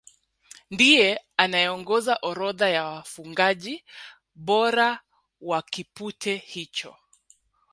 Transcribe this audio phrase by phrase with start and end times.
[0.71, 3.83] Ndiye anayeongoza orodha ya wafungaji
[4.35, 4.99] bora
[5.41, 6.95] wa kipute hicho